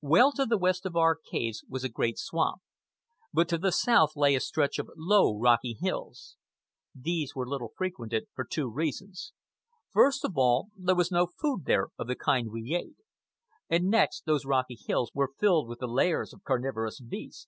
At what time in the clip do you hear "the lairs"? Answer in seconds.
15.80-16.32